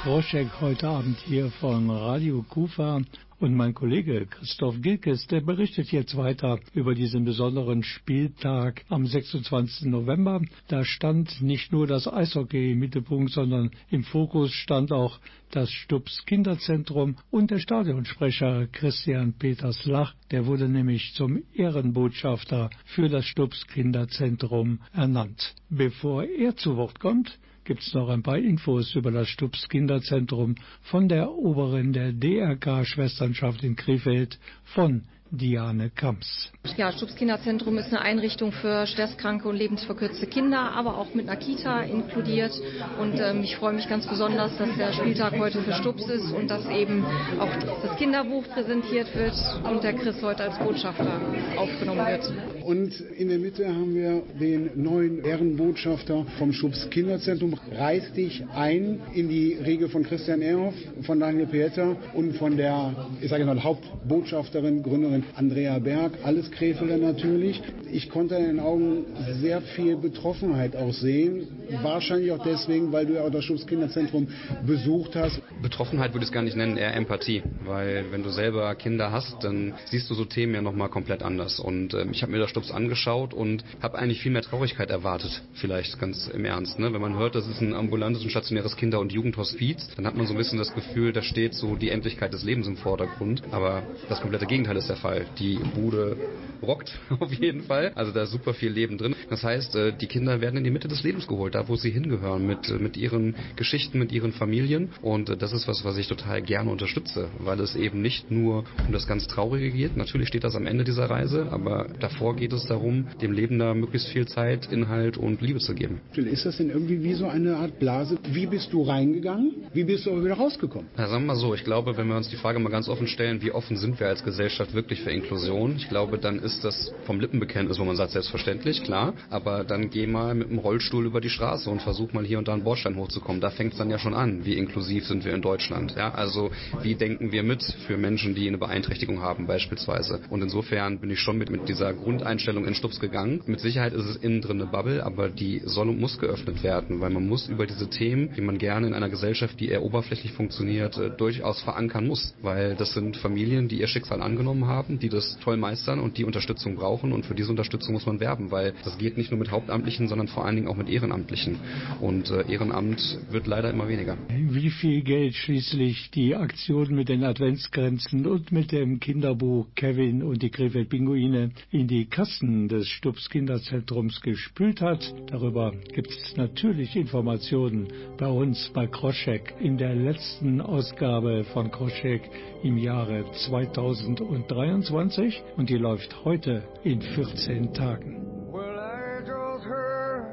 [0.05, 3.01] Roschek heute Abend hier von Radio Kufa
[3.39, 9.87] und mein Kollege Christoph Gilkes, der berichtet jetzt weiter über diesen besonderen Spieltag am 26.
[9.87, 10.41] November.
[10.67, 16.23] Da stand nicht nur das Eishockey im Mittelpunkt, sondern im Fokus stand auch das Stubbs
[16.27, 23.65] Kinderzentrum und der Stadionsprecher Christian Peters Lach, der wurde nämlich zum Ehrenbotschafter für das Stubbs
[23.65, 25.55] Kinderzentrum ernannt.
[25.69, 31.09] Bevor er zu Wort kommt, gibt's noch ein paar Infos über das Stubbs Kinderzentrum von
[31.09, 36.51] der Oberin der DRK Schwesternschaft in Krefeld von Diane Kamps.
[36.77, 41.37] Ja, Stubbs Kinderzentrum ist eine Einrichtung für schwerstkranke und lebensverkürzte Kinder, aber auch mit einer
[41.37, 42.53] Kita inkludiert.
[42.99, 46.49] Und ähm, ich freue mich ganz besonders, dass der Spieltag heute für Stubbs ist und
[46.49, 47.03] dass eben
[47.39, 47.49] auch
[47.83, 51.19] das Kinderbuch präsentiert wird und der Chris heute als Botschafter
[51.57, 52.54] aufgenommen wird.
[52.65, 57.53] Und in der Mitte haben wir den neuen Ehrenbotschafter vom Schubs Kinderzentrum.
[57.71, 63.07] Reiß dich ein in die Regel von Christian Ehrhoff, von Daniel Pieta und von der,
[63.21, 66.13] ich sage mal, Hauptbotschafterin, Gründerin Andrea Berg.
[66.23, 67.61] Alles Krefelder natürlich.
[67.91, 69.05] Ich konnte in den Augen
[69.39, 71.47] sehr viel Betroffenheit auch sehen.
[71.83, 74.27] Wahrscheinlich auch deswegen, weil du ja auch das Schubs Kinderzentrum
[74.65, 75.39] besucht hast.
[75.61, 77.43] Betroffenheit würde ich es gar nicht nennen, eher Empathie.
[77.63, 81.59] Weil wenn du selber Kinder hast, dann siehst du so Themen ja nochmal komplett anders.
[81.59, 85.43] Und ähm, ich habe mir das Stubbs angeschaut und habe eigentlich viel mehr Traurigkeit erwartet.
[85.55, 86.79] Vielleicht ganz im Ernst.
[86.79, 86.93] Ne?
[86.93, 90.25] Wenn man hört, das ist ein ambulantes und stationäres Kinder- und Jugendhospiz, dann hat man
[90.25, 93.43] so ein bisschen das Gefühl, da steht so die Endlichkeit des Lebens im Vordergrund.
[93.51, 95.25] Aber das komplette Gegenteil ist der Fall.
[95.37, 96.15] Die Bude
[96.61, 97.91] rockt auf jeden Fall.
[97.93, 99.15] Also da ist super viel Leben drin.
[99.29, 101.91] Das heißt, äh, die Kinder werden in die Mitte des Lebens geholt, da wo sie
[101.91, 104.91] hingehören, mit, äh, mit ihren Geschichten, mit ihren Familien.
[105.01, 108.63] Und äh, das ist was, was ich total gerne unterstütze, weil es eben nicht nur
[108.87, 109.97] um das ganz Traurige geht.
[109.97, 113.73] Natürlich steht das am Ende dieser Reise, aber davor geht es darum, dem Leben da
[113.73, 116.01] möglichst viel Zeit, Inhalt und Liebe zu geben.
[116.15, 118.17] Ist das denn irgendwie wie so eine Art Blase?
[118.31, 119.51] Wie bist du reingegangen?
[119.73, 120.89] Wie bist du aber wieder rausgekommen?
[120.97, 123.07] Na, sagen wir mal so, ich glaube, wenn wir uns die Frage mal ganz offen
[123.07, 125.75] stellen, wie offen sind wir als Gesellschaft wirklich für Inklusion?
[125.77, 130.07] Ich glaube, dann ist das vom Lippenbekenntnis, wo man sagt, selbstverständlich, klar, aber dann geh
[130.07, 132.95] mal mit dem Rollstuhl über die Straße und versuch mal hier und da einen Bordstein
[132.95, 133.41] hochzukommen.
[133.41, 135.95] Da fängt es dann ja schon an, wie inklusiv sind wir in Deutschland.
[135.97, 140.19] Ja, also wie denken wir mit für Menschen, die eine Beeinträchtigung haben beispielsweise.
[140.29, 143.41] Und insofern bin ich schon mit, mit dieser Grundeinstellung in Stups gegangen.
[143.45, 147.01] Mit Sicherheit ist es innen drin eine Bubble, aber die soll und muss geöffnet werden,
[147.01, 150.31] weil man muss über diese Themen, die man gerne in einer Gesellschaft, die eher oberflächlich
[150.33, 152.33] funktioniert, äh, durchaus verankern muss.
[152.41, 156.23] Weil das sind Familien, die ihr Schicksal angenommen haben, die das toll meistern und die
[156.23, 157.11] Unterstützung brauchen.
[157.11, 160.27] Und für diese Unterstützung muss man werben, weil das geht nicht nur mit Hauptamtlichen, sondern
[160.27, 161.57] vor allen Dingen auch mit Ehrenamtlichen.
[162.01, 164.17] Und äh, Ehrenamt wird leider immer weniger.
[164.29, 170.41] Wie viel Geld schließlich die Aktion mit den Adventsgrenzen und mit dem Kinderbuch Kevin und
[170.41, 176.95] die Krefeld Pinguine in die Kassen des Stubbs Kinderzentrums gespült hat, darüber gibt es natürlich
[176.95, 182.27] Informationen bei uns bei Kroschek in der letzten Ausgabe von Kroschek
[182.63, 188.25] im Jahre 2023 und die läuft heute in 14 Tagen.
[188.51, 190.25] Well, I just heard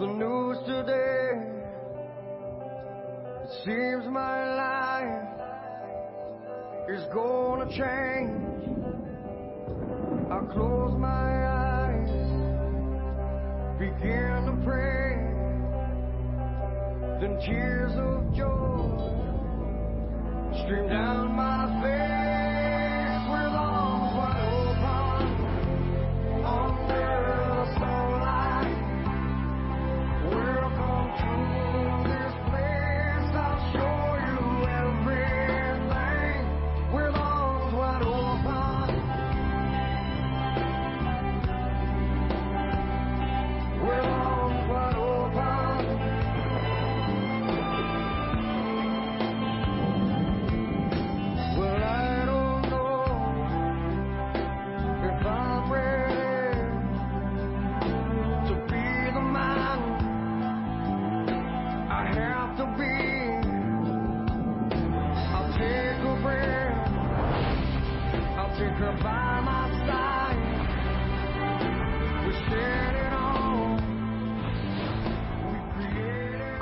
[0.00, 1.38] the news today.
[3.44, 5.22] It seems my life
[6.88, 8.95] is gonna change.
[10.28, 12.10] I close my eyes,
[13.78, 15.14] begin to pray.
[17.20, 19.26] Then tears of joy
[20.64, 22.05] stream down my face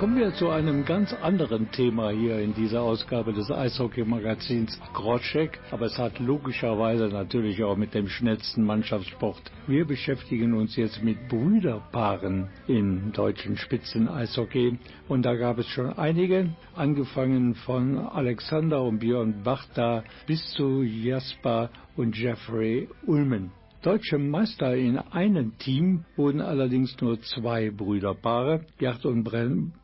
[0.05, 5.87] Kommen wir zu einem ganz anderen Thema hier in dieser Ausgabe des Eishockey-Magazins Groschek, aber
[5.87, 9.41] es hat logischerweise natürlich auch mit dem schnellsten Mannschaftssport.
[9.67, 14.79] Wir beschäftigen uns jetzt mit Brüderpaaren im deutschen Spitzen-Eishockey
[15.09, 21.71] und da gab es schon einige, angefangen von Alexander und Björn Bachta bis zu Jasper
[21.97, 23.53] und Jeffrey Ullman.
[23.85, 29.29] Deutsche Meister in einem Team wurden allerdings nur zwei Brüderpaare, Gerd und,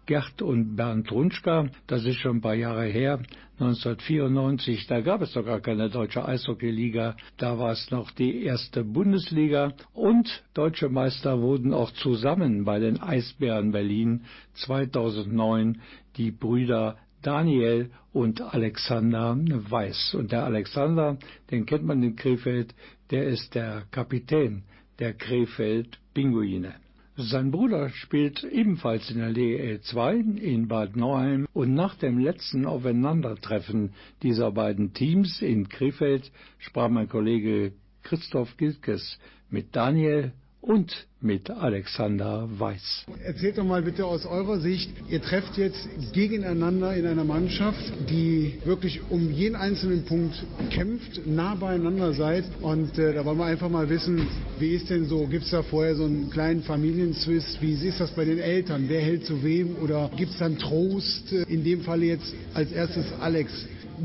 [0.07, 1.69] Gerd und Bernd Runschka.
[1.87, 3.21] Das ist schon ein paar Jahre her.
[3.59, 8.85] 1994, da gab es doch gar keine deutsche Eishockeyliga, da war es noch die erste
[8.85, 14.25] Bundesliga und deutsche Meister wurden auch zusammen bei den Eisbären Berlin
[14.55, 15.83] 2009
[16.17, 20.15] die Brüder Daniel und Alexander Weiß.
[20.15, 21.19] Und der Alexander,
[21.51, 22.75] den kennt man in Krefeld,
[23.11, 24.63] der ist der Kapitän
[24.99, 26.75] der Krefeld Pinguine.
[27.17, 32.65] Sein Bruder spielt ebenfalls in der DEL 2 in Bad Nauheim und nach dem letzten
[32.65, 33.93] Aufeinandertreffen
[34.23, 37.73] dieser beiden Teams in Krefeld sprach mein Kollege
[38.05, 39.19] Christoph Gilkes
[39.51, 43.07] mit Daniel und mit Alexander Weiß.
[43.25, 48.59] Erzählt doch mal bitte aus eurer Sicht, ihr trefft jetzt gegeneinander in einer Mannschaft, die
[48.65, 50.35] wirklich um jeden einzelnen Punkt
[50.71, 52.45] kämpft, nah beieinander seid.
[52.63, 54.27] Und äh, da wollen wir einfach mal wissen,
[54.59, 58.11] wie ist denn so, gibt es da vorher so einen kleinen Familienzwist, wie ist das
[58.13, 59.77] bei den Eltern, wer hält zu wem?
[59.77, 63.53] Oder gibt es dann Trost, in dem Fall jetzt als erstes Alex,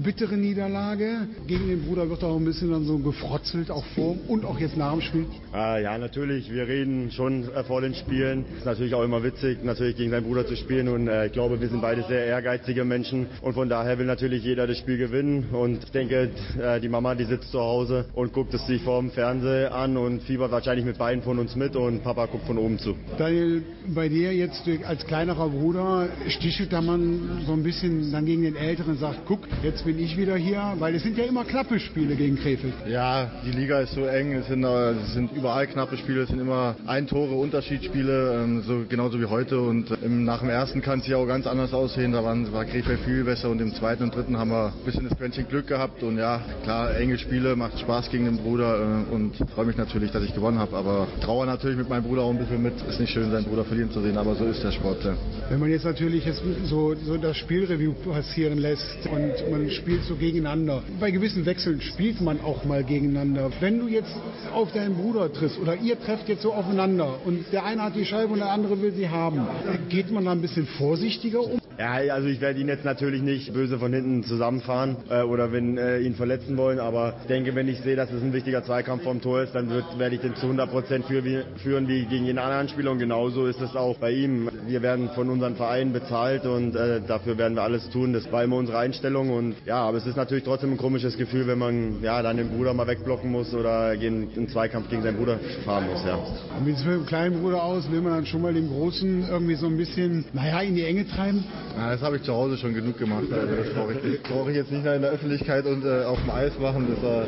[0.04, 1.28] bittere Niederlage.
[1.48, 4.78] Gegen den Bruder wird auch ein bisschen dann so gefrotzelt, auch vor und auch jetzt
[4.78, 5.26] nach dem Spiel.
[5.52, 6.52] Ah, ja, natürlich.
[6.52, 8.46] Wir reden schon äh, vor den Spielen.
[8.58, 10.88] Ist natürlich auch immer witzig, natürlich gegen seinen Bruder zu spielen.
[10.88, 13.28] Und äh, ich glaube, wir sind beide sehr ehrgeizige Menschen.
[13.42, 15.50] Und von daher will natürlich jeder das Spiel gewinnen.
[15.52, 16.30] Und ich denke,
[16.60, 19.98] äh, die Mama, die sitzt zu Hause und guckt es sich vor dem Fernseher an
[19.98, 21.76] und fiebert wahrscheinlich mit beiden von uns mit.
[21.76, 22.96] Und Papa guckt von oben zu.
[23.18, 28.44] Daniel, bei dir jetzt als kleinerer Bruder stichelt da man so ein bisschen dann gegen
[28.44, 31.46] den Älteren und sagt, guck, jetzt bin ich wieder hier, weil es sind ja immer
[31.46, 32.74] knappe Spiele gegen Krefeld.
[32.88, 36.30] Ja, die Liga ist so eng, es sind, äh, es sind überall knappe Spiele, es
[36.30, 40.82] sind immer ein Tore Unterschiedsspiele, ähm, so, genauso wie heute und im, nach dem ersten
[40.82, 43.76] kann es ja auch ganz anders aussehen, da waren, war Krefeld viel besser und im
[43.76, 47.20] zweiten und dritten haben wir ein bisschen das Quäntchen Glück gehabt und ja, klar, enge
[47.20, 50.76] Spiele, macht Spaß gegen den Bruder äh, und freue mich natürlich, dass ich gewonnen habe,
[50.76, 53.64] aber trauere natürlich mit meinem Bruder auch ein bisschen mit, ist nicht schön, seinen Bruder
[53.64, 55.06] verlieren zu sehen, aber so ist der Sport.
[55.06, 55.14] Ja.
[55.50, 60.16] Wenn man jetzt natürlich jetzt so, so das Spielreview passieren lässt und man spielt so
[60.16, 63.52] gegeneinander, bei gewissen Wechseln spielt man auch mal gegeneinander.
[63.60, 64.16] Wenn du jetzt
[64.54, 68.06] auf deinen Bruder triffst oder ihr trefft jetzt so aufeinander und der eine hat die
[68.06, 69.48] Scheibe und der andere will sie haben,
[69.90, 71.60] geht man da ein bisschen vorsichtiger um?
[71.78, 75.78] Ja, also ich werde ihn jetzt natürlich nicht böse von hinten zusammenfahren äh, oder wenn
[75.78, 79.04] äh, ihn verletzen wollen, aber ich denke, wenn ich sehe, dass es ein wichtiger Zweikampf
[79.04, 82.40] vom Tor ist, dann wird, werde ich den zu 100 Prozent führen wie gegen jeden
[82.40, 84.50] anderen Spieler und genauso ist es auch bei ihm.
[84.68, 88.14] Wir werden von unseren Vereinen bezahlt und äh, dafür werden wir alles tun.
[88.14, 91.46] Das war immer unsere Einstellung und ja, aber es ist natürlich trotzdem ein komisches Gefühl,
[91.48, 95.18] wenn man ja dann den Bruder mal wegblocken muss oder gegen, einen Zweikampf gegen seinen
[95.18, 96.04] Bruder fahren muss.
[96.06, 96.16] Ja.
[96.16, 97.92] Und wie sieht es mit dem kleinen Bruder aus?
[97.92, 101.06] Will man dann schon mal den Großen irgendwie so ein bisschen, naja, in die Enge
[101.08, 101.44] treiben?
[101.78, 103.26] Ja, das habe ich zu Hause schon genug gemacht.
[103.32, 106.04] Also das brauche ich, das brauche ich jetzt nicht mehr in der Öffentlichkeit und äh,
[106.06, 106.88] auf dem Eis machen.
[106.90, 107.26] Das, äh,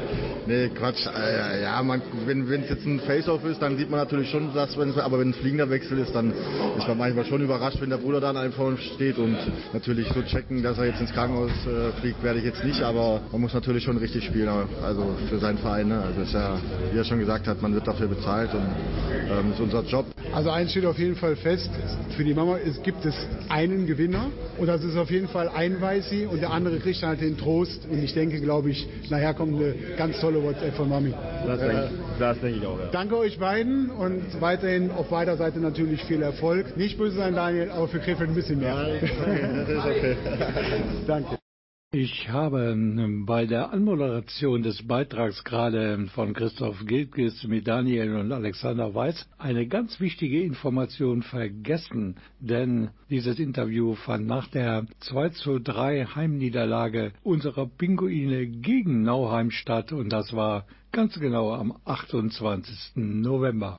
[0.47, 1.05] nee, Quatsch.
[1.05, 4.77] Äh, ja, man, wenn es jetzt ein Face-Off ist, dann sieht man natürlich schon das,
[4.77, 7.97] wenn, aber wenn ein fliegender Wechsel ist, dann ist man manchmal schon überrascht, wenn der
[7.97, 9.37] Bruder da an einem vor uns steht und
[9.73, 13.21] natürlich so checken, dass er jetzt ins Krankenhaus äh, fliegt, werde ich jetzt nicht, aber
[13.31, 14.49] man muss natürlich schon richtig spielen,
[14.83, 15.89] also für seinen Verein.
[15.89, 16.01] Ne?
[16.01, 16.57] Also ist ja,
[16.93, 18.65] wie er schon gesagt hat, man wird dafür bezahlt und
[19.29, 20.05] ähm, ist unser Job.
[20.33, 21.69] Also eins steht auf jeden Fall fest,
[22.15, 23.15] für die Mama ist, gibt es
[23.49, 24.26] einen Gewinner
[24.57, 27.87] und das ist auf jeden Fall ein Weißi und der andere kriegt halt den Trost
[27.89, 31.13] und ich denke, glaube ich, nachher kommt eine ganz tolle WhatsApp von Mami.
[31.45, 32.79] Das, denke, ich, das denke ich auch.
[32.79, 32.87] Ja.
[32.91, 36.77] Danke euch beiden und weiterhin auf beider Seite natürlich viel Erfolg.
[36.77, 38.69] Nicht böse sein, Daniel, aber für Krefeld ein bisschen mehr.
[38.69, 40.15] Ja, das ist okay.
[41.07, 41.37] Danke.
[41.93, 42.75] Ich habe
[43.25, 49.67] bei der Anmoderation des Beitrags gerade von Christoph Gilkes mit Daniel und Alexander Weiß eine
[49.67, 57.67] ganz wichtige Information vergessen, denn dieses Interview fand nach der 2 zu 3 Heimniederlage unserer
[57.67, 62.97] Pinguine gegen Nauheim statt und das war ganz genau am 28.
[62.97, 63.77] November.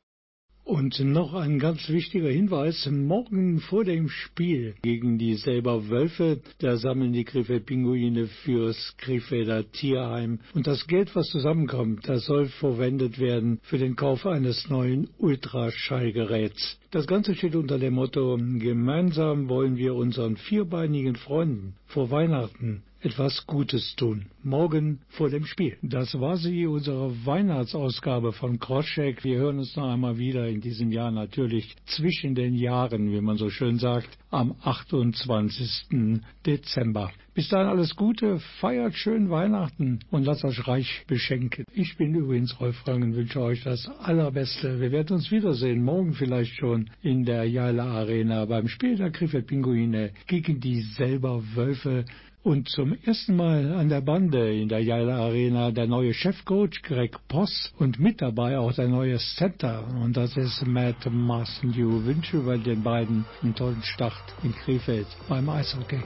[0.68, 2.86] Und noch ein ganz wichtiger Hinweis.
[2.92, 9.72] Morgen vor dem Spiel gegen die selber Wölfe, da sammeln die Krefeld Pinguine fürs Krefelder
[9.72, 10.40] Tierheim.
[10.52, 16.78] Und das Geld, was zusammenkommt, das soll verwendet werden für den Kauf eines neuen Ultraschallgeräts.
[16.90, 23.46] Das Ganze steht unter dem Motto, gemeinsam wollen wir unseren vierbeinigen Freunden vor Weihnachten etwas
[23.46, 24.24] Gutes tun.
[24.42, 25.76] Morgen vor dem Spiel.
[25.82, 29.22] Das war sie, unsere Weihnachtsausgabe von Kroschek.
[29.22, 33.36] Wir hören uns noch einmal wieder in diesem Jahr natürlich zwischen den Jahren, wie man
[33.36, 36.22] so schön sagt, am 28.
[36.46, 37.12] Dezember.
[37.38, 41.64] Bis dahin alles Gute, feiert schön Weihnachten und lasst euch reich beschenken.
[41.72, 44.80] Ich bin übrigens Rolf Rangen, wünsche euch das Allerbeste.
[44.80, 49.46] Wir werden uns wiedersehen, morgen vielleicht schon in der Jaila Arena beim Spiel der Krefeld
[49.46, 52.06] Pinguine gegen die selber Wölfe
[52.42, 57.16] Und zum ersten Mal an der Bande in der Jaila Arena der neue Chefcoach Greg
[57.28, 59.86] Poss und mit dabei auch der neue Center.
[60.02, 61.72] Und das ist Matt Marston.
[62.04, 66.00] Wünsche über den beiden einen tollen Start in Krefeld beim Eishockey.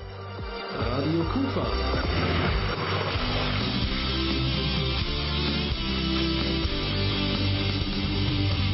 [0.79, 1.65] Radio Kufa.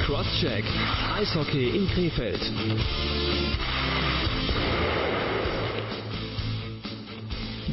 [0.05, 0.65] Crosscheck.
[1.17, 2.43] Eishockey in Krefeld.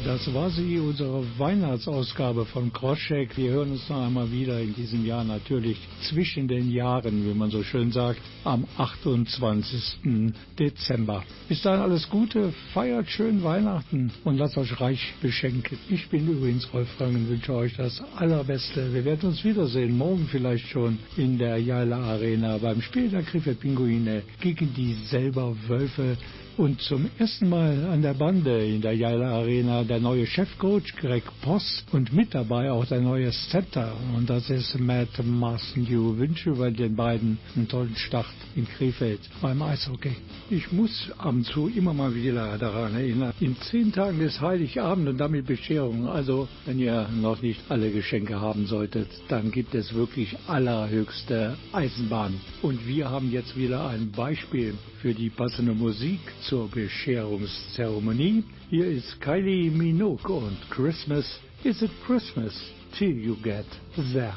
[0.04, 3.36] Das war sie, unsere Weihnachtsausgabe von Crosscheck.
[3.36, 5.78] Wir hören uns noch einmal wieder in diesem Jahr natürlich
[6.08, 10.32] zwischen den Jahren, wie man so schön sagt, am 28.
[10.58, 11.24] Dezember.
[11.48, 15.78] Bis dahin alles Gute, feiert schön Weihnachten und lasst euch reich beschenken.
[15.88, 18.92] Ich bin übrigens Rolf Rangen, wünsche euch das Allerbeste.
[18.94, 23.60] Wir werden uns wiedersehen, morgen vielleicht schon in der Jaila Arena beim Spiel der Krefeld
[23.60, 26.16] Pinguine gegen die selber Wölfe.
[26.56, 31.24] Und zum ersten Mal an der Bande in der Jaila Arena der neue Chefcoach Greg
[31.42, 33.92] Poss und mit dabei auch der neue Center.
[34.16, 35.86] Und das ist Matt Marston.
[36.16, 40.12] Wünsche über den beiden einen tollen Start in Krefeld beim Eishockey.
[40.48, 43.34] Ich muss ab und zu immer mal wieder daran erinnern.
[43.38, 46.08] In zehn Tagen ist Heiligabend und damit Bescherung.
[46.08, 52.40] Also, wenn ihr noch nicht alle Geschenke haben solltet, dann gibt es wirklich allerhöchste Eisenbahn.
[52.62, 58.44] Und wir haben jetzt wieder ein Beispiel für die passende Musik zur Bescherungszeremonie.
[58.70, 61.40] Hier ist Kylie Minogue und Christmas.
[61.64, 62.54] Is it Christmas
[62.96, 63.66] till you get
[64.12, 64.36] there?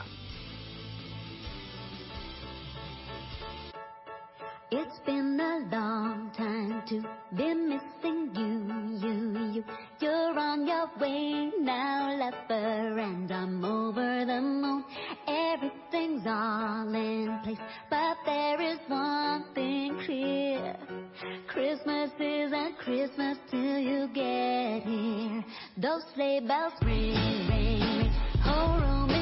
[4.71, 7.01] It's been a long time to
[7.35, 9.63] be missing you, you, you.
[9.99, 14.83] You're on your way now, lover, and I'm over the moon.
[15.27, 17.57] Everything's all in place,
[17.89, 20.77] but there is one thing clear.
[21.47, 25.43] Christmas isn't Christmas till you get here.
[25.77, 28.13] Those sleigh bells ring, ring, ring.
[28.45, 29.18] Oh, Whole room